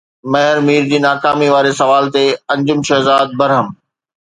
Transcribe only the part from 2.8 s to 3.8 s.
شهزاد برهم